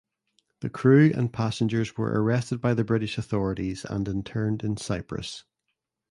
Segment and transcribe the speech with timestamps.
[0.61, 5.43] The crew and passengers were arrested by the British authorities and interned in Cyprus.